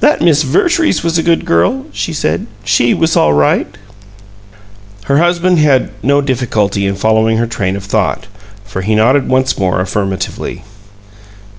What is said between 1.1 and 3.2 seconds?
a good girl," she said. "SHE was